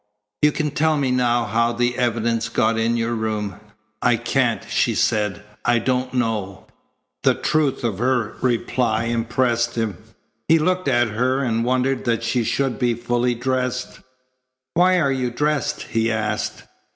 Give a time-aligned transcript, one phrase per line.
[0.41, 3.59] "You can tell me now how the evidence got in your room."
[4.01, 5.43] "I can't," she said.
[5.63, 6.65] "I don't know."
[7.21, 9.99] The truth of her reply impressed him.
[10.47, 13.99] He looked at her and wondered that she should be fully dressed.
[14.73, 16.63] "Why are you dressed?" he asked.